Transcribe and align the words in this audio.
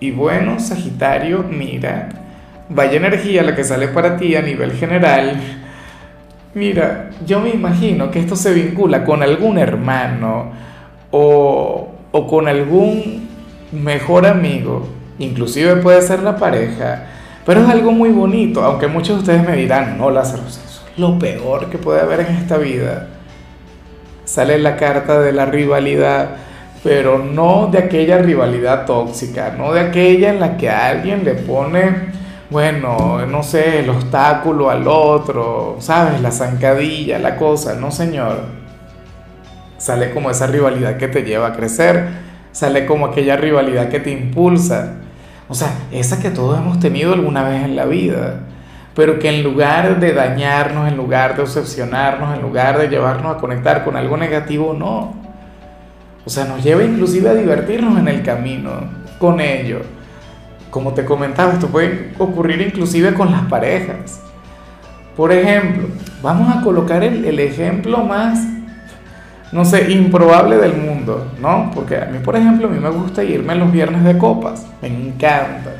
Y 0.00 0.12
bueno, 0.12 0.60
Sagitario, 0.60 1.42
mira, 1.42 2.08
vaya 2.68 2.96
energía 2.96 3.42
la 3.42 3.54
que 3.54 3.64
sale 3.64 3.88
para 3.88 4.16
ti 4.16 4.36
a 4.36 4.42
nivel 4.42 4.72
general. 4.72 5.36
Mira, 6.54 7.10
yo 7.26 7.40
me 7.40 7.50
imagino 7.50 8.10
que 8.10 8.20
esto 8.20 8.36
se 8.36 8.54
vincula 8.54 9.04
con 9.04 9.22
algún 9.22 9.58
hermano 9.58 10.52
o, 11.10 11.88
o 12.12 12.26
con 12.26 12.48
algún 12.48 13.28
mejor 13.72 14.26
amigo, 14.26 14.88
inclusive 15.18 15.76
puede 15.76 16.00
ser 16.02 16.22
la 16.22 16.36
pareja, 16.36 17.06
pero 17.44 17.62
es 17.62 17.68
algo 17.68 17.92
muy 17.92 18.10
bonito, 18.10 18.62
aunque 18.62 18.86
muchos 18.86 19.16
de 19.16 19.20
ustedes 19.20 19.48
me 19.48 19.56
dirán, 19.56 19.98
no, 19.98 20.10
Lázaro, 20.10 20.42
eso 20.46 20.60
es 20.64 20.82
lo 20.98 21.18
peor 21.18 21.70
que 21.70 21.78
puede 21.78 22.00
haber 22.00 22.20
en 22.20 22.36
esta 22.36 22.56
vida. 22.56 23.08
Sale 24.24 24.58
la 24.58 24.76
carta 24.76 25.20
de 25.20 25.32
la 25.32 25.46
rivalidad 25.46 26.36
pero 26.82 27.18
no 27.18 27.68
de 27.70 27.78
aquella 27.78 28.18
rivalidad 28.18 28.86
tóxica, 28.86 29.54
no 29.56 29.72
de 29.72 29.80
aquella 29.80 30.30
en 30.30 30.40
la 30.40 30.56
que 30.56 30.70
alguien 30.70 31.24
le 31.24 31.34
pone, 31.34 32.12
bueno, 32.50 33.26
no 33.26 33.42
sé, 33.42 33.80
el 33.80 33.90
obstáculo 33.90 34.70
al 34.70 34.86
otro, 34.86 35.76
¿sabes? 35.80 36.20
La 36.20 36.30
zancadilla, 36.30 37.18
la 37.18 37.36
cosa, 37.36 37.74
no 37.74 37.90
señor. 37.90 38.42
Sale 39.76 40.12
como 40.12 40.30
esa 40.30 40.46
rivalidad 40.46 40.96
que 40.96 41.08
te 41.08 41.22
lleva 41.22 41.48
a 41.48 41.52
crecer, 41.52 42.08
sale 42.52 42.86
como 42.86 43.06
aquella 43.06 43.36
rivalidad 43.36 43.88
que 43.88 44.00
te 44.00 44.10
impulsa, 44.10 44.94
o 45.48 45.54
sea, 45.54 45.72
esa 45.92 46.20
que 46.20 46.30
todos 46.30 46.58
hemos 46.58 46.78
tenido 46.78 47.12
alguna 47.14 47.42
vez 47.48 47.64
en 47.64 47.74
la 47.74 47.86
vida, 47.86 48.40
pero 48.94 49.18
que 49.18 49.28
en 49.28 49.42
lugar 49.42 50.00
de 50.00 50.12
dañarnos, 50.12 50.88
en 50.88 50.96
lugar 50.96 51.36
de 51.36 51.42
obsesionarnos, 51.42 52.34
en 52.34 52.42
lugar 52.42 52.78
de 52.78 52.88
llevarnos 52.88 53.36
a 53.36 53.38
conectar 53.38 53.84
con 53.84 53.96
algo 53.96 54.16
negativo, 54.16 54.74
no 54.74 55.27
o 56.28 56.30
sea, 56.30 56.44
nos 56.44 56.62
lleva 56.62 56.84
inclusive 56.84 57.30
a 57.30 57.32
divertirnos 57.32 57.98
en 57.98 58.06
el 58.06 58.22
camino 58.22 58.82
con 59.18 59.40
ello. 59.40 59.80
Como 60.70 60.92
te 60.92 61.06
comentaba, 61.06 61.54
esto 61.54 61.68
puede 61.68 62.12
ocurrir 62.18 62.60
inclusive 62.60 63.14
con 63.14 63.32
las 63.32 63.46
parejas. 63.46 64.20
Por 65.16 65.32
ejemplo, 65.32 65.88
vamos 66.20 66.54
a 66.54 66.60
colocar 66.60 67.02
el, 67.02 67.40
ejemplo 67.40 68.04
más, 68.04 68.46
no 69.52 69.64
sé, 69.64 69.90
improbable 69.90 70.58
del 70.58 70.76
mundo, 70.76 71.32
¿no? 71.40 71.70
Porque 71.74 71.96
a 71.96 72.04
mí, 72.04 72.18
por 72.18 72.36
ejemplo, 72.36 72.68
a 72.68 72.70
mí 72.70 72.78
me 72.78 72.90
gusta 72.90 73.24
irme 73.24 73.54
los 73.54 73.72
viernes 73.72 74.04
de 74.04 74.18
copas, 74.18 74.66
me 74.82 74.88
encanta, 74.88 75.76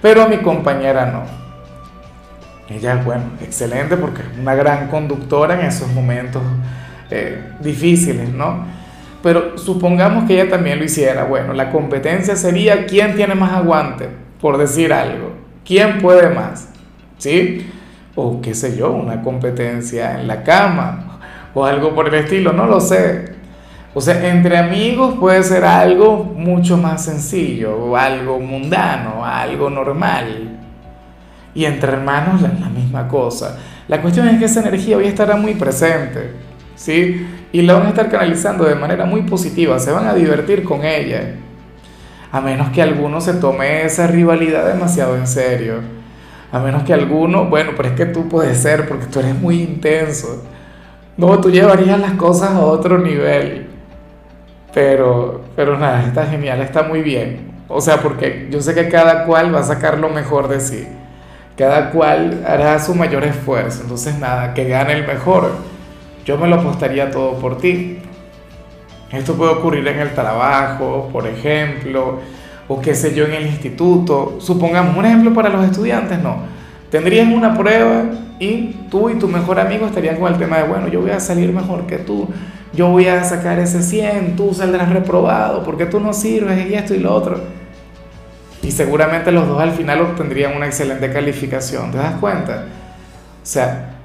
pero 0.00 0.24
a 0.24 0.26
mi 0.26 0.38
compañera 0.38 1.12
no. 1.12 1.22
Ella, 2.74 3.00
bueno, 3.04 3.22
excelente 3.40 3.96
porque 3.96 4.22
es 4.22 4.36
una 4.36 4.56
gran 4.56 4.88
conductora 4.88 5.60
en 5.60 5.66
esos 5.66 5.92
momentos 5.92 6.42
eh, 7.08 7.52
difíciles, 7.60 8.30
¿no? 8.30 8.81
Pero 9.22 9.56
supongamos 9.56 10.24
que 10.24 10.34
ella 10.34 10.50
también 10.50 10.78
lo 10.78 10.84
hiciera. 10.84 11.24
Bueno, 11.24 11.52
la 11.52 11.70
competencia 11.70 12.36
sería 12.36 12.86
quién 12.86 13.14
tiene 13.14 13.34
más 13.34 13.52
aguante, 13.52 14.08
por 14.40 14.58
decir 14.58 14.92
algo. 14.92 15.32
¿Quién 15.64 15.98
puede 15.98 16.28
más? 16.30 16.68
¿Sí? 17.18 17.70
O 18.14 18.40
qué 18.40 18.54
sé 18.54 18.76
yo, 18.76 18.90
una 18.90 19.22
competencia 19.22 20.20
en 20.20 20.26
la 20.26 20.42
cama 20.42 21.20
o 21.54 21.64
algo 21.64 21.94
por 21.94 22.08
el 22.08 22.14
estilo, 22.14 22.52
no 22.52 22.66
lo 22.66 22.80
sé. 22.80 23.32
O 23.94 24.00
sea, 24.00 24.28
entre 24.28 24.56
amigos 24.56 25.16
puede 25.20 25.42
ser 25.42 25.64
algo 25.64 26.24
mucho 26.24 26.76
más 26.76 27.04
sencillo, 27.04 27.76
o 27.76 27.96
algo 27.96 28.40
mundano, 28.40 29.24
algo 29.24 29.70
normal. 29.70 30.58
Y 31.54 31.66
entre 31.66 31.92
hermanos 31.92 32.40
la, 32.40 32.48
la 32.48 32.68
misma 32.70 33.06
cosa. 33.06 33.58
La 33.86 34.00
cuestión 34.00 34.26
es 34.28 34.38
que 34.38 34.46
esa 34.46 34.60
energía 34.60 34.96
hoy 34.96 35.06
estará 35.06 35.36
muy 35.36 35.54
presente. 35.54 36.32
¿sí? 36.74 37.26
Y 37.52 37.62
la 37.62 37.74
van 37.74 37.86
a 37.86 37.88
estar 37.90 38.10
canalizando 38.10 38.64
de 38.64 38.74
manera 38.74 39.04
muy 39.04 39.22
positiva, 39.22 39.78
se 39.78 39.92
van 39.92 40.06
a 40.06 40.14
divertir 40.14 40.64
con 40.64 40.84
ella. 40.84 41.34
A 42.32 42.40
menos 42.40 42.70
que 42.70 42.80
alguno 42.80 43.20
se 43.20 43.34
tome 43.34 43.84
esa 43.84 44.06
rivalidad 44.06 44.66
demasiado 44.66 45.16
en 45.16 45.26
serio. 45.26 45.74
A 46.50 46.58
menos 46.60 46.82
que 46.84 46.94
alguno, 46.94 47.44
bueno, 47.44 47.72
pero 47.76 47.90
es 47.90 47.94
que 47.94 48.06
tú 48.06 48.26
puedes 48.26 48.56
ser 48.56 48.88
porque 48.88 49.04
tú 49.04 49.20
eres 49.20 49.34
muy 49.34 49.60
intenso. 49.62 50.42
No, 51.18 51.38
tú 51.40 51.50
llevarías 51.50 52.00
las 52.00 52.12
cosas 52.12 52.52
a 52.52 52.60
otro 52.60 52.96
nivel. 52.98 53.66
Pero, 54.72 55.42
pero 55.54 55.78
nada, 55.78 56.02
está 56.02 56.24
genial, 56.24 56.62
está 56.62 56.82
muy 56.82 57.02
bien. 57.02 57.52
O 57.68 57.82
sea, 57.82 57.98
porque 57.98 58.48
yo 58.50 58.62
sé 58.62 58.74
que 58.74 58.88
cada 58.88 59.24
cual 59.24 59.54
va 59.54 59.60
a 59.60 59.64
sacar 59.64 59.98
lo 59.98 60.08
mejor 60.08 60.48
de 60.48 60.60
sí. 60.60 60.88
Cada 61.58 61.90
cual 61.90 62.42
hará 62.46 62.78
su 62.78 62.94
mayor 62.94 63.24
esfuerzo. 63.24 63.82
Entonces, 63.82 64.18
nada, 64.18 64.54
que 64.54 64.66
gane 64.66 64.94
el 64.94 65.06
mejor 65.06 65.52
yo 66.24 66.38
me 66.38 66.48
lo 66.48 66.56
apostaría 66.56 67.10
todo 67.10 67.34
por 67.38 67.58
ti. 67.58 67.98
Esto 69.10 69.34
puede 69.34 69.52
ocurrir 69.52 69.86
en 69.88 70.00
el 70.00 70.14
trabajo, 70.14 71.08
por 71.12 71.26
ejemplo, 71.26 72.20
o 72.68 72.80
qué 72.80 72.94
sé 72.94 73.14
yo, 73.14 73.26
en 73.26 73.34
el 73.34 73.46
instituto. 73.46 74.36
Supongamos 74.38 74.96
un 74.96 75.04
ejemplo 75.04 75.34
para 75.34 75.50
los 75.50 75.64
estudiantes, 75.64 76.18
no. 76.18 76.36
Tendrías 76.90 77.28
una 77.28 77.56
prueba 77.56 78.04
y 78.38 78.74
tú 78.90 79.10
y 79.10 79.14
tu 79.14 79.28
mejor 79.28 79.60
amigo 79.60 79.86
estarían 79.86 80.16
con 80.16 80.32
el 80.32 80.38
tema 80.38 80.58
de, 80.58 80.64
bueno, 80.64 80.88
yo 80.88 81.00
voy 81.00 81.10
a 81.10 81.20
salir 81.20 81.52
mejor 81.52 81.86
que 81.86 81.98
tú, 81.98 82.28
yo 82.72 82.88
voy 82.88 83.06
a 83.06 83.22
sacar 83.24 83.58
ese 83.58 83.82
100, 83.82 84.36
tú 84.36 84.52
saldrás 84.54 84.90
reprobado 84.90 85.62
porque 85.62 85.86
tú 85.86 86.00
no 86.00 86.12
sirves 86.12 86.68
y 86.68 86.74
esto 86.74 86.94
y 86.94 86.98
lo 86.98 87.14
otro. 87.14 87.40
Y 88.62 88.70
seguramente 88.70 89.32
los 89.32 89.46
dos 89.46 89.60
al 89.60 89.72
final 89.72 90.00
obtendrían 90.00 90.56
una 90.56 90.66
excelente 90.66 91.12
calificación, 91.12 91.90
¿te 91.90 91.98
das 91.98 92.14
cuenta? 92.16 92.66
O 93.42 93.46
sea, 93.46 93.96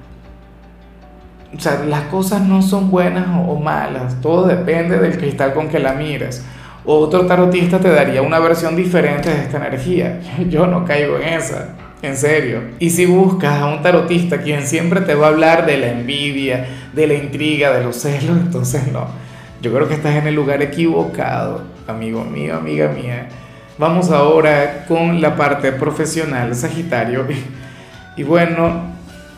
o 1.58 1.60
sea, 1.60 1.84
las 1.86 2.04
cosas 2.04 2.42
no 2.42 2.62
son 2.62 2.92
buenas 2.92 3.26
o 3.48 3.60
malas, 3.60 4.22
todo 4.22 4.46
depende 4.46 5.00
del 5.00 5.18
cristal 5.18 5.54
con 5.54 5.68
que 5.70 5.80
la 5.80 5.94
mires. 5.94 6.46
Otro 6.86 7.26
tarotista 7.26 7.80
te 7.80 7.90
daría 7.90 8.22
una 8.22 8.40
versión 8.40 8.76
diferente 8.76 9.30
de 9.30 9.42
esta 9.42 9.58
energía. 9.58 10.22
Yo 10.50 10.68
no 10.68 10.86
caigo 10.86 11.18
en 11.18 11.34
esa, 11.34 11.76
en 12.02 12.16
serio. 12.16 12.62
Y 12.80 12.92
si 12.92 13.06
buscas 13.06 13.60
a 13.60 13.66
un 13.66 13.82
tarotista 13.82 14.42
quien 14.42 14.66
siempre 14.66 15.02
te 15.02 15.16
va 15.16 15.28
a 15.28 15.30
hablar 15.30 15.66
de 15.66 15.78
la 15.78 15.88
envidia, 15.90 16.66
de 16.94 17.08
la 17.08 17.16
intriga, 17.16 17.72
de 17.72 17.84
los 17.84 17.98
celos, 17.98 18.38
entonces 18.38 18.92
no. 18.92 19.08
Yo 19.62 19.74
creo 19.74 19.88
que 19.88 19.96
estás 19.96 20.16
en 20.16 20.28
el 20.28 20.36
lugar 20.36 20.62
equivocado, 20.62 21.64
amigo 21.88 22.24
mío, 22.24 22.56
amiga 22.56 22.88
mía. 22.88 23.28
Vamos 23.80 24.12
ahora 24.12 24.86
con 24.88 25.20
la 25.20 25.36
parte 25.36 25.72
profesional, 25.72 26.56
Sagitario. 26.56 27.26
Y 28.16 28.24
bueno, 28.24 28.96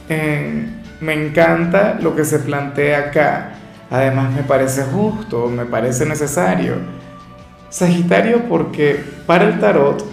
eh, 0.07 0.69
me 1.01 1.13
encanta 1.13 1.97
lo 2.01 2.15
que 2.15 2.25
se 2.25 2.39
plantea 2.39 2.99
acá. 2.99 3.53
Además 3.89 4.33
me 4.33 4.43
parece 4.43 4.83
justo, 4.83 5.47
me 5.47 5.65
parece 5.65 6.05
necesario. 6.05 6.75
Sagitario 7.69 8.43
porque 8.49 8.99
para 9.25 9.45
el 9.45 9.59
tarot 9.59 10.03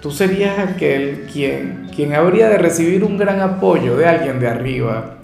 tú 0.00 0.10
serías 0.10 0.58
aquel 0.58 1.26
quien, 1.32 1.88
quien 1.94 2.14
habría 2.14 2.48
de 2.48 2.58
recibir 2.58 3.04
un 3.04 3.18
gran 3.18 3.40
apoyo 3.40 3.96
de 3.96 4.06
alguien 4.06 4.40
de 4.40 4.48
arriba, 4.48 5.18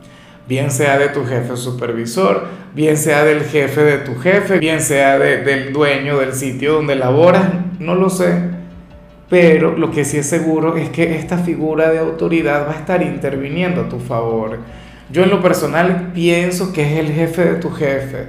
bien 0.47 0.71
sea 0.71 0.99
de 0.99 1.09
tu 1.09 1.25
jefe 1.25 1.57
supervisor, 1.57 2.47
bien 2.75 2.97
sea 2.97 3.25
del 3.25 3.43
jefe 3.43 3.83
de 3.83 3.99
tu 3.99 4.15
jefe, 4.17 4.59
bien 4.59 4.81
sea 4.81 5.19
del 5.19 5.73
dueño 5.73 6.19
del 6.19 6.33
sitio 6.33 6.75
donde 6.75 6.95
laboras, 6.95 7.47
no 7.79 7.95
lo 7.95 8.09
sé. 8.09 8.59
Pero 9.29 9.77
lo 9.77 9.91
que 9.91 10.07
sí 10.07 10.19
es 10.19 10.27
seguro 10.27 10.77
es 10.77 10.89
que 10.89 11.17
esta 11.17 11.37
figura 11.37 11.91
de 11.91 11.99
autoridad 11.99 12.67
va 12.67 12.73
a 12.73 12.77
estar 12.77 13.03
interviniendo 13.03 13.83
a 13.83 13.89
tu 13.89 13.99
favor 13.99 14.59
yo 15.11 15.23
en 15.23 15.31
lo 15.31 15.41
personal 15.41 16.11
pienso 16.15 16.73
que 16.73 16.83
es 16.83 16.99
el 16.99 17.13
jefe 17.13 17.45
de 17.45 17.55
tu 17.57 17.71
jefe, 17.71 18.27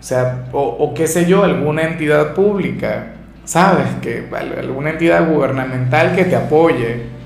o 0.00 0.02
sea, 0.02 0.46
o, 0.52 0.92
qué 0.94 1.06
sé 1.06 1.26
yo, 1.26 1.42
alguna 1.42 1.82
entidad 1.82 2.34
pública, 2.34 3.14
¿sabes? 3.44 3.86
Que 4.02 4.26
alguna 4.32 4.90
entidad 4.90 5.28
gubernamental 5.28 6.14
que 6.14 6.24
te 6.24 6.36
apoye. 6.36 7.16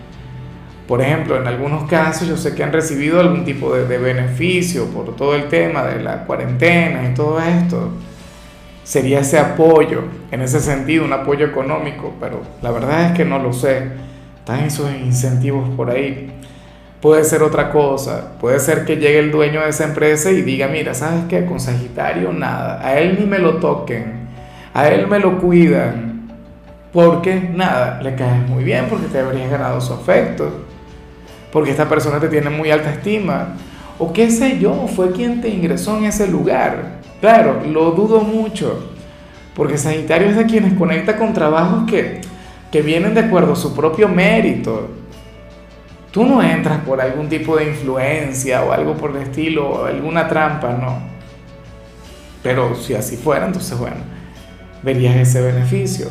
Por 0.87 1.02
ejemplo, 1.02 1.37
en 1.37 1.47
algunos 1.47 1.88
casos 1.88 2.26
yo 2.26 2.37
sé 2.37 2.55
que 2.55 2.64
han 2.64 2.73
recibido 2.73 3.20
algún 3.20 3.44
tipo 3.44 3.75
de, 3.75 3.87
de 3.87 3.99
beneficio 3.99 4.87
por 4.87 5.14
todo 5.14 5.35
el 5.35 5.49
tema 5.49 5.85
de 5.85 6.02
la 6.02 6.25
cuarentena 6.25 7.08
y 7.08 7.14
todo 7.14 7.41
esto. 7.41 7.91
Sería 8.82 9.20
ese 9.20 9.38
apoyo, 9.38 10.05
en 10.31 10.41
ese 10.41 10.58
sentido, 10.58 11.05
un 11.05 11.12
apoyo 11.12 11.47
económico, 11.47 12.14
pero 12.19 12.43
la 12.62 12.70
verdad 12.70 13.06
es 13.06 13.12
que 13.12 13.25
no 13.25 13.38
lo 13.38 13.52
sé. 13.52 13.82
Están 14.38 14.61
esos 14.61 14.91
incentivos 14.93 15.69
por 15.76 15.91
ahí. 15.91 16.32
Puede 17.00 17.25
ser 17.25 17.43
otra 17.43 17.70
cosa, 17.70 18.32
puede 18.38 18.61
ser 18.61 18.85
que 18.85 18.97
llegue 18.97 19.20
el 19.20 19.31
dueño 19.31 19.62
de 19.62 19.70
esa 19.70 19.85
empresa 19.85 20.31
y 20.31 20.43
diga, 20.43 20.69
mira, 20.69 20.93
¿sabes 20.93 21.25
qué? 21.31 21.47
Con 21.47 21.58
Sagitario 21.58 22.31
nada, 22.31 22.87
a 22.87 22.99
él 22.99 23.17
ni 23.19 23.25
me 23.25 23.38
lo 23.38 23.55
toquen, 23.55 24.29
a 24.75 24.87
él 24.88 25.06
me 25.06 25.19
lo 25.19 25.38
cuidan. 25.38 26.11
Porque 26.93 27.41
nada, 27.55 28.02
le 28.02 28.14
caes 28.17 28.47
muy 28.47 28.64
bien, 28.64 28.87
porque 28.91 29.06
te 29.06 29.20
habrías 29.20 29.50
ganado 29.50 29.81
su 29.81 29.94
afecto, 29.94 30.67
porque 31.50 31.70
esta 31.70 31.88
persona 31.88 32.20
te 32.20 32.29
tiene 32.29 32.50
muy 32.50 32.70
alta 32.70 32.91
estima, 32.91 33.55
o 33.99 34.12
qué 34.12 34.31
sé 34.31 34.58
yo, 34.58 34.87
fue 34.87 35.12
quien 35.12 35.41
te 35.41 35.49
ingresó 35.49 35.97
en 35.97 36.05
ese 36.05 36.26
lugar. 36.26 37.00
Claro, 37.23 37.62
lo 37.67 37.93
dudo 37.93 38.20
mucho, 38.20 38.91
porque 39.55 39.79
Sagitario 39.79 40.29
es 40.29 40.37
de 40.37 40.44
quienes 40.44 40.75
conecta 40.75 41.17
con 41.17 41.32
trabajos 41.32 41.88
que, 41.88 42.20
que 42.70 42.82
vienen 42.82 43.14
de 43.14 43.20
acuerdo 43.20 43.55
a 43.55 43.56
su 43.56 43.75
propio 43.75 44.06
mérito. 44.06 45.00
Tú 46.11 46.25
no 46.25 46.43
entras 46.43 46.81
por 46.81 47.01
algún 47.01 47.29
tipo 47.29 47.57
de 47.57 47.69
influencia 47.69 48.62
o 48.62 48.73
algo 48.73 48.95
por 48.95 49.17
el 49.17 49.23
estilo, 49.23 49.69
o 49.69 49.85
alguna 49.85 50.29
trampa, 50.29 50.73
no. 50.73 50.99
Pero 52.43 52.75
si 52.75 52.95
así 52.95 53.17
fuera, 53.17 53.47
entonces 53.47 53.79
bueno, 53.79 53.97
verías 54.83 55.17
ese 55.17 55.41
beneficio 55.41 56.09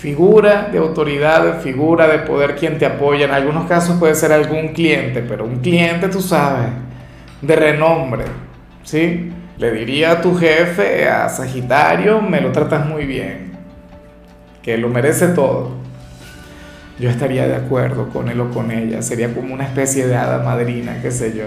figura 0.00 0.70
de 0.72 0.78
autoridad, 0.78 1.60
figura 1.60 2.08
de 2.08 2.20
poder 2.20 2.56
quien 2.56 2.78
te 2.78 2.86
apoya. 2.86 3.26
En 3.26 3.32
algunos 3.32 3.68
casos 3.68 3.98
puede 3.98 4.14
ser 4.14 4.32
algún 4.32 4.68
cliente, 4.68 5.20
pero 5.20 5.44
un 5.44 5.56
cliente, 5.56 6.08
tú 6.08 6.22
sabes, 6.22 6.70
de 7.42 7.54
renombre, 7.54 8.24
¿sí? 8.82 9.30
Le 9.58 9.70
diría 9.72 10.12
a 10.12 10.20
tu 10.22 10.34
jefe, 10.34 11.06
a 11.06 11.28
Sagitario, 11.28 12.22
me 12.22 12.40
lo 12.40 12.50
tratas 12.50 12.86
muy 12.86 13.04
bien, 13.04 13.52
que 14.62 14.78
lo 14.78 14.88
merece 14.88 15.28
todo. 15.28 15.72
Yo 17.00 17.08
estaría 17.08 17.46
de 17.46 17.56
acuerdo 17.56 18.08
con 18.10 18.28
él 18.28 18.40
o 18.40 18.50
con 18.50 18.70
ella, 18.70 19.02
sería 19.02 19.32
como 19.34 19.54
una 19.54 19.64
especie 19.64 20.06
de 20.06 20.16
hada 20.16 20.44
madrina, 20.44 20.98
qué 21.00 21.10
sé 21.10 21.34
yo. 21.36 21.44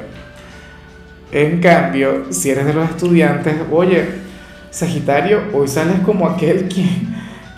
En 1.32 1.62
cambio, 1.62 2.26
si 2.32 2.50
eres 2.50 2.66
de 2.66 2.74
los 2.74 2.90
estudiantes, 2.90 3.56
oye, 3.72 4.24
Sagitario, 4.72 5.42
hoy 5.54 5.68
sales 5.68 6.00
como 6.04 6.28
aquel 6.28 6.68
quien 6.68 7.14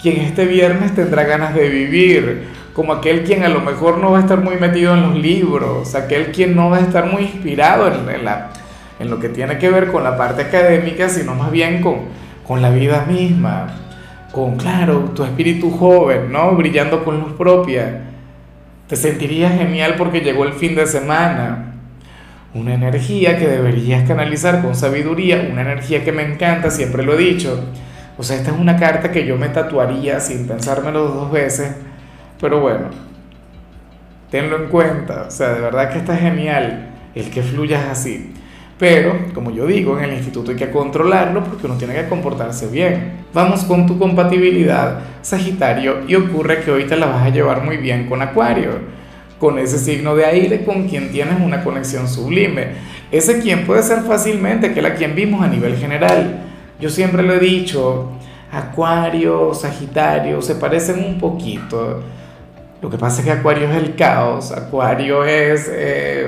quien 0.05 0.21
este 0.21 0.45
viernes 0.45 0.93
tendrá 0.93 1.23
ganas 1.23 1.55
de 1.55 1.67
vivir, 1.67 2.43
como 2.75 2.93
aquel 2.93 3.23
quien 3.23 3.43
a 3.43 3.49
lo 3.49 3.61
mejor 3.61 3.97
no 3.97 4.11
va 4.11 4.19
a 4.19 4.21
estar 4.21 4.39
muy 4.39 4.55
metido 4.57 4.93
en 4.93 5.01
los 5.01 5.15
libros, 5.15 5.95
aquel 5.95 6.31
quien 6.31 6.55
no 6.55 6.69
va 6.69 6.77
a 6.77 6.81
estar 6.81 7.11
muy 7.11 7.23
inspirado 7.23 7.87
en, 7.87 8.23
la, 8.23 8.51
en 8.99 9.09
lo 9.09 9.19
que 9.19 9.29
tiene 9.29 9.57
que 9.57 9.67
ver 9.71 9.91
con 9.91 10.03
la 10.03 10.15
parte 10.15 10.43
académica, 10.43 11.09
sino 11.09 11.33
más 11.33 11.49
bien 11.49 11.81
con, 11.81 12.01
con 12.45 12.61
la 12.61 12.69
vida 12.69 13.05
misma, 13.07 13.84
con, 14.35 14.57
claro, 14.57 15.11
tu 15.15 15.23
espíritu 15.23 15.71
joven, 15.71 16.31
¿no? 16.31 16.53
Brillando 16.55 17.03
con 17.03 17.19
luz 17.19 17.33
propia. 17.33 18.03
Te 18.87 18.95
sentirías 18.95 19.57
genial 19.57 19.95
porque 19.97 20.19
llegó 20.19 20.43
el 20.43 20.53
fin 20.53 20.75
de 20.75 20.85
semana. 20.85 21.75
Una 22.53 22.73
energía 22.73 23.39
que 23.39 23.47
deberías 23.47 24.07
canalizar 24.07 24.61
con 24.61 24.75
sabiduría, 24.75 25.47
una 25.49 25.61
energía 25.61 26.03
que 26.03 26.11
me 26.11 26.23
encanta, 26.23 26.69
siempre 26.69 27.03
lo 27.03 27.13
he 27.13 27.17
dicho 27.17 27.63
o 28.17 28.23
sea, 28.23 28.37
esta 28.37 28.51
es 28.51 28.57
una 28.57 28.77
carta 28.77 29.11
que 29.11 29.25
yo 29.25 29.37
me 29.37 29.49
tatuaría 29.49 30.19
sin 30.19 30.47
pensármelo 30.47 31.07
dos 31.07 31.31
veces, 31.31 31.75
pero 32.39 32.61
bueno, 32.61 32.85
tenlo 34.31 34.55
en 34.55 34.69
cuenta, 34.69 35.25
o 35.27 35.31
sea, 35.31 35.49
de 35.53 35.59
verdad 35.59 35.91
que 35.91 35.99
está 35.99 36.15
genial 36.15 36.91
el 37.13 37.29
que 37.29 37.41
fluyas 37.41 37.83
así. 37.89 38.33
Pero, 38.77 39.17
como 39.33 39.51
yo 39.51 39.65
digo, 39.65 39.97
en 39.97 40.05
el 40.05 40.13
instituto 40.17 40.51
hay 40.51 40.57
que 40.57 40.69
controlarlo 40.69 41.43
porque 41.43 41.65
uno 41.65 41.77
tiene 41.77 41.93
que 41.93 42.09
comportarse 42.09 42.67
bien. 42.67 43.25
Vamos 43.33 43.63
con 43.63 43.85
tu 43.85 43.97
compatibilidad, 43.97 44.99
Sagitario, 45.21 45.99
y 46.07 46.15
ocurre 46.15 46.61
que 46.61 46.71
hoy 46.71 46.83
te 46.85 46.97
la 46.97 47.05
vas 47.05 47.25
a 47.25 47.29
llevar 47.29 47.63
muy 47.63 47.77
bien 47.77 48.07
con 48.07 48.21
Acuario, 48.21 48.71
con 49.39 49.59
ese 49.59 49.77
signo 49.77 50.15
de 50.15 50.25
aire 50.25 50.65
con 50.65 50.89
quien 50.89 51.11
tienes 51.11 51.39
una 51.39 51.63
conexión 51.63 52.09
sublime. 52.09 52.67
Ese 53.11 53.39
quien 53.39 53.65
puede 53.65 53.83
ser 53.83 54.01
fácilmente 54.01 54.73
que 54.73 54.81
la 54.81 54.95
quien 54.95 55.15
vimos 55.15 55.41
a 55.41 55.47
nivel 55.47 55.77
general 55.77 56.41
yo 56.79 56.89
siempre 56.89 57.23
lo 57.23 57.33
he 57.33 57.39
dicho, 57.39 58.11
Acuario, 58.51 59.53
Sagitario 59.53 60.41
se 60.41 60.55
parecen 60.55 61.03
un 61.03 61.17
poquito. 61.17 62.01
Lo 62.81 62.89
que 62.89 62.97
pasa 62.97 63.21
es 63.21 63.25
que 63.25 63.31
Acuario 63.31 63.69
es 63.69 63.75
el 63.77 63.95
caos, 63.95 64.51
Acuario 64.51 65.23
es 65.23 65.71
eh, 65.73 66.27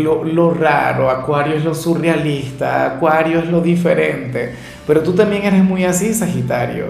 lo, 0.00 0.54
raro, 0.54 1.10
Acuario 1.10 1.56
es 1.56 1.64
lo 1.64 1.74
surrealista, 1.74 2.86
Acuario 2.86 3.40
es 3.40 3.48
lo 3.48 3.60
diferente. 3.60 4.54
Pero 4.86 5.02
tú 5.02 5.12
también 5.12 5.44
eres 5.44 5.62
muy 5.62 5.84
así, 5.84 6.14
Sagitario. 6.14 6.86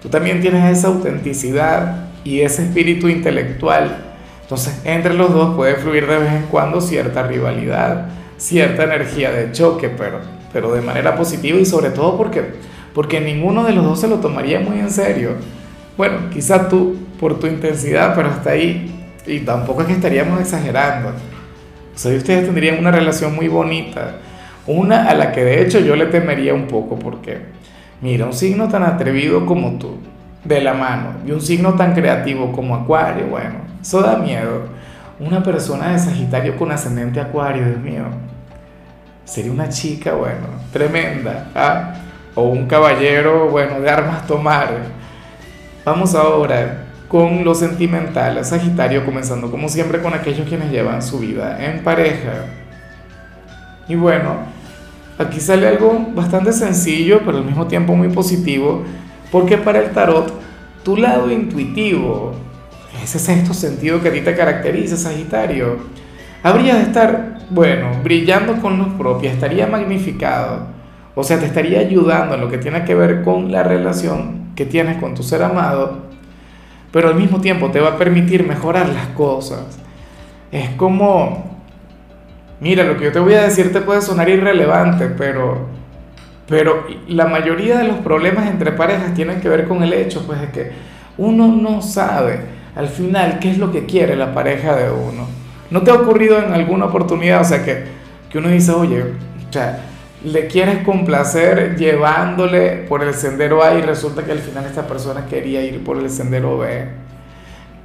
Tú 0.00 0.08
también 0.08 0.40
tienes 0.40 0.78
esa 0.78 0.88
autenticidad 0.88 2.10
y 2.24 2.40
ese 2.40 2.64
espíritu 2.64 3.08
intelectual. 3.08 3.96
Entonces, 4.42 4.80
entre 4.84 5.14
los 5.14 5.32
dos 5.32 5.56
puede 5.56 5.76
fluir 5.76 6.06
de 6.06 6.18
vez 6.18 6.32
en 6.32 6.42
cuando 6.42 6.80
cierta 6.80 7.22
rivalidad, 7.22 8.08
cierta 8.36 8.84
energía 8.84 9.30
de 9.30 9.52
choque, 9.52 9.88
pero 9.88 10.18
pero 10.52 10.72
de 10.72 10.82
manera 10.82 11.16
positiva 11.16 11.58
y 11.58 11.64
sobre 11.64 11.90
todo 11.90 12.16
porque, 12.16 12.44
porque 12.94 13.20
ninguno 13.20 13.64
de 13.64 13.72
los 13.72 13.84
dos 13.84 14.00
se 14.00 14.08
lo 14.08 14.16
tomaría 14.16 14.60
muy 14.60 14.78
en 14.78 14.90
serio. 14.90 15.30
Bueno, 15.96 16.30
quizá 16.30 16.68
tú 16.68 16.96
por 17.18 17.38
tu 17.38 17.46
intensidad, 17.46 18.14
pero 18.14 18.28
hasta 18.28 18.50
ahí, 18.50 18.92
y 19.26 19.40
tampoco 19.40 19.82
es 19.82 19.88
que 19.88 19.94
estaríamos 19.94 20.40
exagerando. 20.40 21.12
Ustedes 21.94 22.24
tendrían 22.24 22.78
una 22.78 22.90
relación 22.90 23.34
muy 23.34 23.48
bonita, 23.48 24.16
una 24.66 25.08
a 25.08 25.14
la 25.14 25.32
que 25.32 25.44
de 25.44 25.62
hecho 25.62 25.80
yo 25.80 25.94
le 25.96 26.06
temería 26.06 26.54
un 26.54 26.66
poco, 26.66 26.98
porque, 26.98 27.38
mira, 28.00 28.26
un 28.26 28.32
signo 28.32 28.68
tan 28.68 28.82
atrevido 28.82 29.44
como 29.44 29.78
tú, 29.78 29.98
de 30.44 30.60
la 30.60 30.74
mano, 30.74 31.14
y 31.26 31.32
un 31.32 31.40
signo 31.40 31.74
tan 31.74 31.94
creativo 31.94 32.52
como 32.52 32.74
Acuario, 32.74 33.26
bueno, 33.26 33.56
eso 33.80 34.00
da 34.00 34.16
miedo. 34.16 34.62
Una 35.20 35.42
persona 35.42 35.92
de 35.92 35.98
Sagitario 35.98 36.56
con 36.56 36.72
ascendente 36.72 37.20
Acuario, 37.20 37.64
Dios 37.64 37.80
mío, 37.80 38.04
sería 39.24 39.52
una 39.52 39.68
chica, 39.68 40.14
bueno, 40.14 40.46
tremenda, 40.72 41.50
¿ah? 41.54 41.94
o 42.34 42.44
un 42.44 42.66
caballero, 42.66 43.50
bueno, 43.50 43.80
de 43.80 43.90
armas 43.90 44.26
tomar. 44.26 44.70
Vamos 45.84 46.14
ahora 46.14 46.81
con 47.12 47.44
lo 47.44 47.54
sentimental, 47.54 48.42
Sagitario, 48.42 49.04
comenzando 49.04 49.50
como 49.50 49.68
siempre 49.68 50.00
con 50.00 50.14
aquellos 50.14 50.48
quienes 50.48 50.70
llevan 50.70 51.02
su 51.02 51.18
vida 51.18 51.62
en 51.62 51.84
pareja. 51.84 52.46
Y 53.86 53.96
bueno, 53.96 54.36
aquí 55.18 55.38
sale 55.38 55.68
algo 55.68 56.06
bastante 56.14 56.54
sencillo, 56.54 57.20
pero 57.22 57.36
al 57.36 57.44
mismo 57.44 57.66
tiempo 57.66 57.94
muy 57.94 58.08
positivo, 58.08 58.82
porque 59.30 59.58
para 59.58 59.80
el 59.80 59.90
tarot, 59.90 60.32
tu 60.82 60.96
lado 60.96 61.30
intuitivo, 61.30 62.32
ese 63.04 63.18
sexto 63.18 63.52
sentido 63.52 64.00
que 64.00 64.08
a 64.08 64.12
ti 64.12 64.22
te 64.22 64.34
caracteriza, 64.34 64.96
Sagitario, 64.96 65.80
habría 66.42 66.76
de 66.76 66.82
estar, 66.84 67.40
bueno, 67.50 67.90
brillando 68.02 68.58
con 68.62 68.78
luz 68.78 68.94
propia, 68.96 69.30
estaría 69.30 69.66
magnificado. 69.66 70.66
O 71.14 71.22
sea, 71.22 71.38
te 71.38 71.44
estaría 71.44 71.80
ayudando 71.80 72.36
en 72.36 72.40
lo 72.40 72.48
que 72.48 72.56
tiene 72.56 72.84
que 72.84 72.94
ver 72.94 73.20
con 73.20 73.52
la 73.52 73.62
relación 73.62 74.54
que 74.56 74.64
tienes 74.64 74.96
con 74.96 75.14
tu 75.14 75.22
ser 75.22 75.42
amado, 75.42 76.11
pero 76.92 77.08
al 77.08 77.14
mismo 77.14 77.40
tiempo 77.40 77.70
te 77.70 77.80
va 77.80 77.90
a 77.90 77.98
permitir 77.98 78.46
mejorar 78.46 78.88
las 78.90 79.08
cosas. 79.08 79.78
Es 80.52 80.70
como, 80.70 81.58
mira, 82.60 82.84
lo 82.84 82.96
que 82.96 83.04
yo 83.04 83.12
te 83.12 83.18
voy 83.18 83.34
a 83.34 83.42
decir 83.42 83.72
te 83.72 83.80
puede 83.80 84.02
sonar 84.02 84.28
irrelevante, 84.28 85.06
pero, 85.06 85.66
pero 86.46 86.86
la 87.08 87.26
mayoría 87.26 87.78
de 87.78 87.88
los 87.88 87.96
problemas 87.98 88.46
entre 88.46 88.72
parejas 88.72 89.14
tienen 89.14 89.40
que 89.40 89.48
ver 89.48 89.66
con 89.66 89.82
el 89.82 89.94
hecho, 89.94 90.26
pues, 90.26 90.40
de 90.40 90.50
que 90.50 90.70
uno 91.16 91.48
no 91.48 91.80
sabe 91.80 92.40
al 92.74 92.88
final 92.88 93.38
qué 93.38 93.50
es 93.50 93.58
lo 93.58 93.70
que 93.72 93.84
quiere 93.86 94.16
la 94.16 94.34
pareja 94.34 94.76
de 94.76 94.90
uno. 94.90 95.26
¿No 95.70 95.82
te 95.82 95.90
ha 95.90 95.94
ocurrido 95.94 96.38
en 96.38 96.52
alguna 96.52 96.86
oportunidad? 96.86 97.40
O 97.40 97.44
sea, 97.44 97.64
que, 97.64 97.84
que 98.30 98.38
uno 98.38 98.48
dice, 98.48 98.72
oye, 98.72 99.02
o 99.02 99.52
sea, 99.52 99.91
le 100.24 100.46
quieres 100.46 100.84
complacer 100.84 101.76
llevándole 101.76 102.84
por 102.88 103.02
el 103.02 103.14
sendero 103.14 103.62
A 103.62 103.74
y 103.74 103.82
resulta 103.82 104.24
que 104.24 104.32
al 104.32 104.38
final 104.38 104.64
esta 104.64 104.86
persona 104.86 105.26
quería 105.26 105.62
ir 105.62 105.82
por 105.82 105.98
el 105.98 106.08
sendero 106.10 106.58
B. 106.58 106.86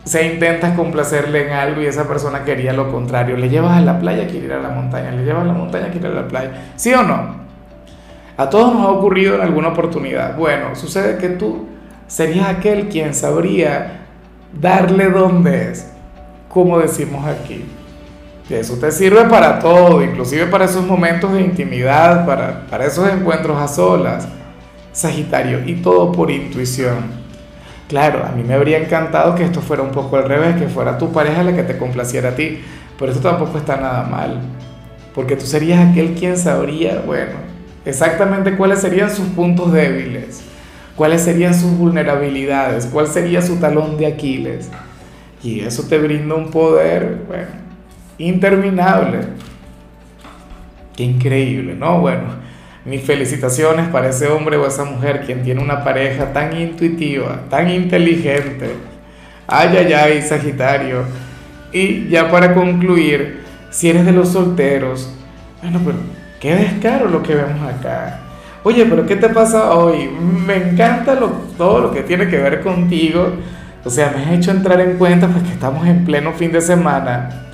Se 0.03 0.25
intenta 0.25 0.75
complacerle 0.75 1.48
en 1.48 1.53
algo 1.53 1.82
y 1.82 1.86
esa 1.86 2.08
persona 2.08 2.44
quería 2.44 2.74
lo 2.74 2.91
contrario. 2.91 3.36
Le 3.36 3.50
llevas 3.50 3.77
a 3.77 3.82
la 3.82 4.00
playa, 4.00 4.27
quiere 4.27 4.46
ir 4.46 4.53
a 4.53 4.60
la 4.60 4.70
montaña. 4.70 5.12
Le 5.12 5.25
llevas 5.25 5.44
a 5.44 5.48
la 5.48 5.53
montaña, 5.53 5.89
quiere 5.91 6.08
ir 6.10 6.13
a 6.13 6.22
la 6.22 6.27
playa. 6.27 6.72
¿Sí 6.75 6.94
o 6.94 7.03
no? 7.03 7.36
A 8.38 8.50
todos 8.50 8.74
nos 8.74 8.84
ha 8.84 8.91
ocurrido 8.91 9.36
en 9.36 9.41
alguna 9.41 9.70
oportunidad. 9.70 10.38
Bueno, 10.38 10.75
sucede 10.75 11.17
que 11.17 11.29
tú 11.29 11.67
serías 12.08 12.48
aquel 12.48 12.88
quien 12.88 13.13
sabría 13.13 14.06
darle 14.53 15.10
donde 15.10 15.72
es, 15.72 15.91
como 16.48 16.79
decimos 16.79 17.25
aquí. 17.25 17.65
Eso 18.49 18.75
te 18.75 18.91
sirve 18.93 19.25
para 19.25 19.59
todo, 19.59 20.01
inclusive 20.01 20.45
para 20.45 20.65
esos 20.65 20.85
momentos 20.85 21.33
de 21.33 21.41
intimidad, 21.41 22.25
para, 22.25 22.65
para 22.67 22.85
esos 22.85 23.09
encuentros 23.11 23.61
a 23.61 23.67
solas, 23.67 24.25
Sagitario, 24.93 25.67
y 25.67 25.75
todo 25.75 26.13
por 26.13 26.31
intuición. 26.31 27.27
Claro, 27.89 28.25
a 28.25 28.31
mí 28.31 28.43
me 28.43 28.53
habría 28.53 28.77
encantado 28.77 29.35
que 29.35 29.43
esto 29.43 29.59
fuera 29.59 29.83
un 29.83 29.91
poco 29.91 30.15
al 30.15 30.29
revés, 30.29 30.55
que 30.55 30.69
fuera 30.69 30.97
tu 30.97 31.11
pareja 31.11 31.43
la 31.43 31.55
que 31.55 31.63
te 31.63 31.77
complaciera 31.77 32.29
a 32.29 32.35
ti, 32.35 32.59
pero 32.97 33.11
esto 33.11 33.29
tampoco 33.29 33.57
está 33.57 33.75
nada 33.75 34.03
mal, 34.03 34.39
porque 35.13 35.35
tú 35.35 35.45
serías 35.45 35.85
aquel 35.85 36.13
quien 36.13 36.37
sabría, 36.37 37.03
bueno, 37.05 37.33
exactamente 37.85 38.55
cuáles 38.55 38.79
serían 38.79 39.09
sus 39.09 39.27
puntos 39.27 39.73
débiles, 39.73 40.41
cuáles 40.95 41.21
serían 41.21 41.53
sus 41.53 41.77
vulnerabilidades, 41.77 42.85
cuál 42.85 43.07
sería 43.07 43.41
su 43.41 43.57
talón 43.57 43.97
de 43.97 44.07
Aquiles. 44.07 44.69
Y 45.43 45.59
eso 45.59 45.83
te 45.83 45.99
brinda 45.99 46.33
un 46.33 46.49
poder, 46.49 47.23
bueno, 47.27 47.66
interminable. 48.17 49.19
Qué 50.95 51.03
increíble, 51.03 51.75
¿no? 51.75 52.00
Bueno, 52.00 52.47
Mis 52.86 53.03
felicitaciones 53.03 53.89
para 53.89 54.07
ese 54.09 54.27
hombre 54.27 54.55
o 54.55 54.65
esa 54.65 54.86
mujer 54.86 55.24
quien 55.25 55.43
tiene 55.43 55.62
una 55.62 55.83
pareja 55.83 56.31
tan 56.31 56.55
intuitiva, 56.57 57.41
tan 57.50 57.69
inteligente. 57.69 58.75
Ay, 59.45 59.75
ay, 59.77 59.93
ay, 59.93 60.21
Sagitario. 60.21 61.03
Y 61.74 62.07
ya 62.07 62.31
para 62.31 62.53
concluir, 62.53 63.43
si 63.71 63.89
eres 63.89 64.05
de 64.05 64.13
los 64.13 64.29
solteros, 64.29 65.13
bueno, 65.62 65.81
pero 65.83 65.97
qué 66.39 66.55
descaro 66.55 67.09
lo 67.09 67.21
que 67.21 67.36
vemos 67.36 67.62
acá. 67.69 68.21
Oye, 68.63 68.86
pero 68.86 69.05
¿qué 69.05 69.17
te 69.17 69.29
pasa 69.29 69.74
hoy? 69.74 70.09
Me 70.45 70.55
encanta 70.55 71.19
todo 71.57 71.79
lo 71.81 71.91
que 71.91 72.03
tiene 72.03 72.27
que 72.29 72.38
ver 72.38 72.62
contigo. 72.62 73.33
O 73.83 73.89
sea, 73.89 74.13
me 74.15 74.24
has 74.24 74.31
hecho 74.31 74.51
entrar 74.51 74.79
en 74.79 74.97
cuenta 74.97 75.27
porque 75.27 75.50
estamos 75.50 75.86
en 75.88 76.05
pleno 76.05 76.31
fin 76.33 76.51
de 76.51 76.62
semana. 76.62 77.46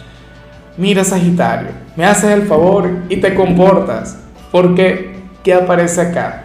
Mira, 0.78 1.04
Sagitario, 1.04 1.70
me 1.96 2.06
haces 2.06 2.32
el 2.32 2.44
favor 2.44 2.90
y 3.10 3.18
te 3.18 3.36
comportas. 3.36 4.20
Porque 4.52 5.14
¿Qué 5.44 5.54
aparece 5.54 6.00
acá? 6.00 6.44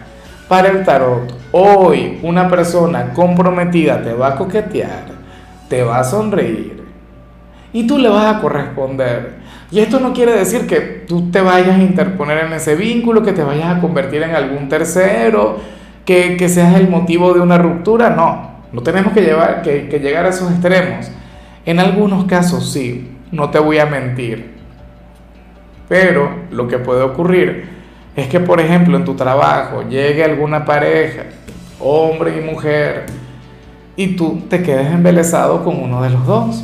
Para 0.49 0.67
el 0.69 0.83
tarot, 0.83 1.33
hoy 1.53 2.19
una 2.21 2.49
persona 2.49 3.13
comprometida 3.13 4.03
te 4.03 4.13
va 4.13 4.29
a 4.29 4.35
coquetear, 4.35 5.05
te 5.69 5.83
va 5.83 5.99
a 5.99 6.03
sonreír 6.03 6.83
y 7.71 7.87
tú 7.87 7.97
le 7.97 8.09
vas 8.09 8.35
a 8.35 8.41
corresponder. 8.41 9.39
Y 9.71 9.79
esto 9.79 10.01
no 10.01 10.11
quiere 10.11 10.33
decir 10.33 10.67
que 10.67 11.05
tú 11.07 11.31
te 11.31 11.39
vayas 11.39 11.77
a 11.77 11.81
interponer 11.81 12.45
en 12.45 12.53
ese 12.53 12.75
vínculo, 12.75 13.23
que 13.23 13.31
te 13.31 13.43
vayas 13.43 13.77
a 13.77 13.79
convertir 13.79 14.23
en 14.23 14.35
algún 14.35 14.67
tercero, 14.67 15.57
que, 16.03 16.35
que 16.35 16.49
seas 16.49 16.75
el 16.75 16.89
motivo 16.89 17.33
de 17.33 17.39
una 17.39 17.57
ruptura. 17.57 18.09
No, 18.09 18.63
no 18.73 18.81
tenemos 18.81 19.13
que, 19.13 19.21
llevar, 19.21 19.61
que, 19.61 19.87
que 19.87 19.99
llegar 19.99 20.25
a 20.25 20.29
esos 20.29 20.51
extremos. 20.51 21.09
En 21.65 21.79
algunos 21.79 22.25
casos 22.25 22.69
sí, 22.71 23.11
no 23.31 23.49
te 23.49 23.59
voy 23.59 23.79
a 23.79 23.85
mentir. 23.85 24.59
Pero 25.87 26.29
lo 26.51 26.67
que 26.67 26.77
puede 26.77 27.01
ocurrir 27.01 27.69
es 28.15 28.27
que, 28.27 28.39
por 28.39 28.59
ejemplo, 28.59 28.97
en 28.97 29.05
tu 29.05 29.15
trabajo 29.15 29.83
llegue 29.89 30.23
alguna 30.23 30.65
pareja, 30.65 31.23
hombre 31.79 32.37
y 32.37 32.41
mujer, 32.41 33.05
y 33.95 34.15
tú 34.15 34.43
te 34.49 34.61
quedes 34.61 34.87
embelesado 34.87 35.63
con 35.63 35.81
uno 35.81 36.01
de 36.01 36.11
los 36.11 36.25
dos. 36.25 36.63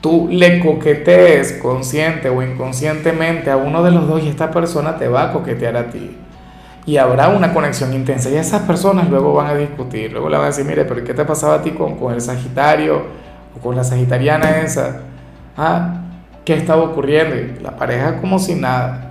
Tú 0.00 0.28
le 0.30 0.60
coquetees 0.60 1.54
consciente 1.62 2.28
o 2.28 2.42
inconscientemente 2.42 3.50
a 3.50 3.56
uno 3.56 3.82
de 3.82 3.90
los 3.90 4.08
dos 4.08 4.22
y 4.22 4.28
esta 4.28 4.50
persona 4.50 4.96
te 4.96 5.06
va 5.08 5.24
a 5.24 5.32
coquetear 5.32 5.76
a 5.76 5.90
ti. 5.90 6.16
Y 6.86 6.96
habrá 6.96 7.28
una 7.28 7.54
conexión 7.54 7.94
intensa 7.94 8.28
y 8.30 8.36
esas 8.36 8.62
personas 8.62 9.08
luego 9.08 9.34
van 9.34 9.48
a 9.48 9.54
discutir, 9.54 10.10
luego 10.10 10.28
le 10.28 10.36
van 10.36 10.46
a 10.46 10.48
decir, 10.48 10.64
mire, 10.64 10.84
pero 10.84 11.04
¿qué 11.04 11.14
te 11.14 11.24
pasaba 11.24 11.54
a 11.54 11.62
ti 11.62 11.70
con, 11.70 11.96
con 11.96 12.12
el 12.12 12.20
Sagitario 12.20 13.02
o 13.56 13.60
con 13.60 13.76
la 13.76 13.84
Sagitariana 13.84 14.62
esa? 14.62 15.02
Ah, 15.56 16.02
¿qué 16.44 16.54
estaba 16.54 16.82
ocurriendo? 16.82 17.36
Y 17.36 17.62
la 17.62 17.76
pareja 17.76 18.20
como 18.20 18.38
si 18.38 18.54
nada. 18.54 19.08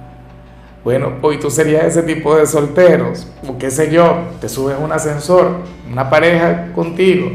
Bueno, 0.83 1.13
hoy 1.21 1.39
tú 1.39 1.51
serías 1.51 1.85
ese 1.85 2.01
tipo 2.01 2.35
de 2.35 2.47
solteros, 2.47 3.27
o 3.47 3.59
qué 3.59 3.69
sé 3.69 3.91
yo, 3.91 4.29
te 4.39 4.49
subes 4.49 4.77
un 4.79 4.91
ascensor, 4.91 5.57
una 5.87 6.09
pareja 6.09 6.71
contigo, 6.73 7.29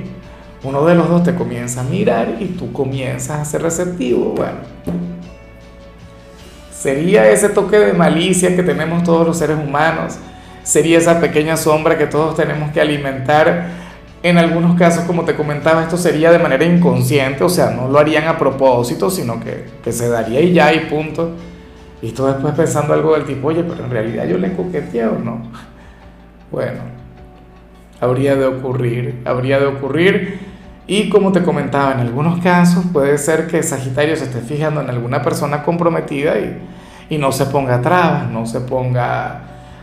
uno 0.65 0.85
de 0.85 0.97
los 0.97 1.09
dos 1.09 1.23
te 1.23 1.33
comienza 1.37 1.83
a 1.83 1.85
mirar 1.85 2.39
y 2.41 2.47
tú 2.47 2.73
comienzas 2.73 3.39
a 3.39 3.45
ser 3.45 3.63
receptivo. 3.63 4.33
Bueno, 4.35 4.59
sería 6.73 7.31
ese 7.31 7.49
toque 7.49 7.79
de 7.79 7.93
malicia 7.93 8.57
que 8.57 8.65
tenemos 8.65 9.05
todos 9.05 9.25
los 9.25 9.39
seres 9.39 9.59
humanos, 9.59 10.17
sería 10.65 10.99
esa 10.99 11.21
pequeña 11.21 11.57
sombra 11.57 11.97
que 11.97 12.07
todos 12.07 12.35
tenemos 12.35 12.73
que 12.73 12.81
alimentar. 12.81 13.86
En 14.27 14.39
algunos 14.39 14.77
casos, 14.77 15.05
como 15.05 15.25
te 15.25 15.37
comentaba, 15.37 15.85
esto 15.85 15.97
sería 15.97 16.33
de 16.33 16.41
manera 16.41 16.65
inconsciente, 16.65 17.45
o 17.45 17.49
sea, 17.49 17.71
no 17.71 17.87
lo 17.87 17.97
harían 17.97 18.27
a 18.27 18.37
propósito, 18.37 19.09
sino 19.09 19.39
que, 19.39 19.67
que 19.85 19.93
se 19.93 20.09
daría 20.09 20.41
y 20.41 20.53
ya 20.53 20.75
y 20.75 20.81
punto. 20.87 21.31
Y 22.03 22.11
tú 22.11 22.27
después 22.27 22.53
pensando 22.55 22.93
algo 22.93 23.15
del 23.15 23.25
tipo, 23.25 23.47
oye, 23.47 23.63
pero 23.63 23.85
en 23.85 23.91
realidad 23.93 24.27
yo 24.27 24.37
le 24.37 24.53
coqueteé 24.53 25.07
o 25.07 25.21
no. 25.21 25.43
Bueno, 26.51 26.81
habría 28.01 28.35
de 28.35 28.47
ocurrir, 28.47 29.23
habría 29.25 29.61
de 29.61 29.67
ocurrir. 29.67 30.41
Y 30.89 31.09
como 31.09 31.31
te 31.31 31.45
comentaba, 31.45 31.93
en 31.93 32.01
algunos 32.01 32.43
casos 32.43 32.85
puede 32.93 33.19
ser 33.19 33.47
que 33.47 33.63
Sagitario 33.63 34.17
se 34.17 34.25
esté 34.25 34.41
fijando 34.41 34.81
en 34.81 34.91
alguna 34.91 35.23
persona 35.23 35.63
comprometida 35.63 36.37
y, 36.37 36.59
y 37.11 37.19
no 37.19 37.31
se 37.31 37.47
ponga 37.47 37.81
trabas, 37.81 38.29
no 38.29 38.45
se 38.45 38.59
ponga 38.59 39.43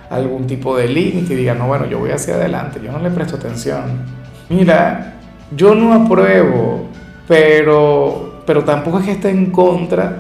algún 0.10 0.48
tipo 0.48 0.76
de 0.76 0.90
límite 0.90 1.34
y 1.34 1.38
diga, 1.38 1.54
no, 1.54 1.68
bueno, 1.68 1.86
yo 1.86 2.00
voy 2.00 2.12
hacia 2.12 2.36
adelante, 2.36 2.82
yo 2.84 2.92
no 2.92 3.00
le 3.00 3.10
presto 3.10 3.38
atención. 3.38 4.22
Mira, 4.50 5.14
yo 5.56 5.76
no 5.76 5.94
apruebo, 5.94 6.90
pero, 7.28 8.44
pero 8.46 8.64
tampoco 8.64 9.00
es 9.00 9.06
que 9.06 9.12
esté 9.12 9.30
en 9.30 9.52
contra 9.52 10.18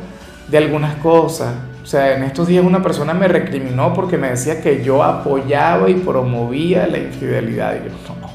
de 0.47 0.57
algunas 0.57 0.95
cosas. 0.95 1.53
O 1.81 1.85
sea, 1.85 2.15
en 2.15 2.23
estos 2.23 2.47
días 2.47 2.63
una 2.65 2.81
persona 2.81 3.13
me 3.13 3.27
recriminó 3.27 3.93
porque 3.93 4.17
me 4.17 4.29
decía 4.29 4.61
que 4.61 4.83
yo 4.83 5.03
apoyaba 5.03 5.89
y 5.89 5.95
promovía 5.95 6.87
la 6.87 6.97
infidelidad. 6.97 7.75
Y 7.75 7.89
yo, 7.89 8.15
no, 8.21 8.29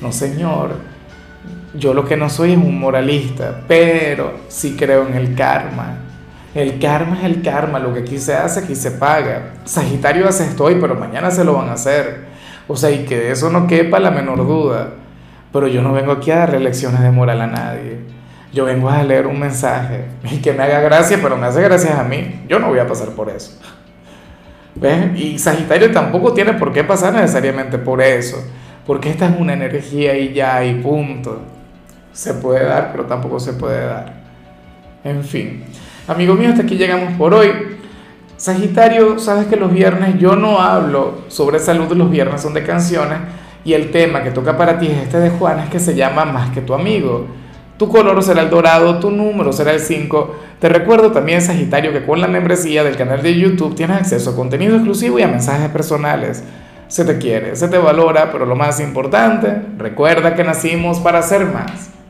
no 0.00 0.12
señor, 0.12 0.76
yo 1.74 1.94
lo 1.94 2.04
que 2.04 2.16
no 2.16 2.28
soy 2.28 2.52
es 2.52 2.58
un 2.58 2.78
moralista, 2.78 3.62
pero 3.68 4.40
sí 4.48 4.76
creo 4.76 5.06
en 5.06 5.14
el 5.14 5.34
karma. 5.34 5.98
El 6.54 6.78
karma 6.78 7.18
es 7.18 7.24
el 7.24 7.42
karma, 7.42 7.80
lo 7.80 7.92
que 7.92 8.00
aquí 8.00 8.18
se 8.18 8.34
hace, 8.34 8.60
aquí 8.60 8.76
se 8.76 8.92
paga. 8.92 9.54
Sagitario 9.64 10.28
hace 10.28 10.44
esto 10.44 10.64
hoy, 10.64 10.76
pero 10.80 10.94
mañana 10.94 11.30
se 11.30 11.44
lo 11.44 11.54
van 11.54 11.68
a 11.68 11.72
hacer. 11.72 12.26
O 12.68 12.76
sea, 12.76 12.90
y 12.90 13.04
que 13.04 13.18
de 13.18 13.32
eso 13.32 13.50
no 13.50 13.66
quepa 13.66 13.98
la 13.98 14.12
menor 14.12 14.46
duda. 14.46 14.90
Pero 15.52 15.66
yo 15.66 15.82
no 15.82 15.92
vengo 15.92 16.12
aquí 16.12 16.30
a 16.30 16.38
darle 16.38 16.60
lecciones 16.60 17.00
de 17.00 17.10
moral 17.10 17.40
a 17.40 17.46
nadie. 17.48 17.98
Yo 18.52 18.66
vengo 18.66 18.88
a 18.88 19.02
leer 19.02 19.26
un 19.26 19.40
mensaje 19.40 20.04
y 20.30 20.38
que 20.38 20.52
me 20.52 20.62
haga 20.62 20.80
gracia, 20.80 21.18
pero 21.20 21.36
me 21.36 21.46
hace 21.46 21.60
gracias 21.60 21.98
a 21.98 22.04
mí. 22.04 22.44
Yo 22.48 22.60
no 22.60 22.68
voy 22.68 22.78
a 22.78 22.86
pasar 22.86 23.08
por 23.08 23.30
eso. 23.30 23.58
¿Ves? 24.76 25.18
Y 25.18 25.38
Sagitario 25.38 25.90
tampoco 25.90 26.32
tiene 26.32 26.54
por 26.54 26.72
qué 26.72 26.84
pasar 26.84 27.14
necesariamente 27.14 27.78
por 27.78 28.02
eso, 28.02 28.44
porque 28.86 29.08
esta 29.08 29.26
es 29.26 29.38
una 29.38 29.52
energía 29.52 30.16
y 30.16 30.32
ya 30.32 30.64
y 30.64 30.74
punto. 30.80 31.42
Se 32.12 32.34
puede 32.34 32.64
dar, 32.64 32.90
pero 32.92 33.06
tampoco 33.06 33.38
se 33.38 33.52
puede 33.52 33.86
dar. 33.86 34.12
En 35.04 35.22
fin, 35.22 35.64
amigo 36.06 36.34
mío, 36.34 36.50
hasta 36.50 36.62
aquí 36.62 36.76
llegamos 36.76 37.14
por 37.14 37.34
hoy. 37.34 37.50
Sagitario, 38.36 39.18
sabes 39.18 39.46
que 39.46 39.56
los 39.56 39.72
viernes 39.72 40.18
yo 40.18 40.36
no 40.36 40.60
hablo 40.60 41.22
sobre 41.28 41.58
salud, 41.58 41.90
los 41.92 42.10
viernes 42.10 42.42
son 42.42 42.52
de 42.52 42.62
canciones 42.62 43.18
y 43.64 43.72
el 43.72 43.90
tema 43.90 44.22
que 44.22 44.30
toca 44.30 44.56
para 44.56 44.78
ti 44.78 44.88
es 44.88 45.04
este 45.04 45.18
de 45.18 45.30
Juan, 45.30 45.60
es 45.60 45.70
que 45.70 45.78
se 45.78 45.94
llama 45.94 46.24
Más 46.24 46.50
que 46.50 46.60
tu 46.60 46.74
amigo. 46.74 47.26
Tu 47.78 47.88
color 47.88 48.22
será 48.22 48.42
el 48.42 48.50
dorado, 48.50 49.00
tu 49.00 49.10
número 49.10 49.52
será 49.52 49.72
el 49.72 49.80
5. 49.80 50.36
Te 50.60 50.68
recuerdo 50.68 51.10
también, 51.10 51.42
Sagitario, 51.42 51.92
que 51.92 52.04
con 52.04 52.20
la 52.20 52.28
membresía 52.28 52.84
del 52.84 52.96
canal 52.96 53.22
de 53.22 53.36
YouTube 53.36 53.74
tienes 53.74 53.96
acceso 53.96 54.30
a 54.30 54.36
contenido 54.36 54.76
exclusivo 54.76 55.18
y 55.18 55.22
a 55.22 55.28
mensajes 55.28 55.70
personales. 55.70 56.44
Se 56.86 57.04
te 57.04 57.18
quiere, 57.18 57.56
se 57.56 57.68
te 57.68 57.78
valora, 57.78 58.30
pero 58.30 58.46
lo 58.46 58.54
más 58.54 58.78
importante, 58.78 59.62
recuerda 59.78 60.34
que 60.34 60.44
nacimos 60.44 61.00
para 61.00 61.22
ser 61.22 61.46
más. 61.46 61.93